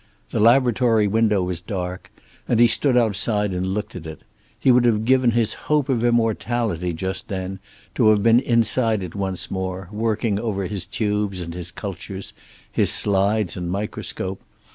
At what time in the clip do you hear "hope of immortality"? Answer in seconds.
5.69-6.91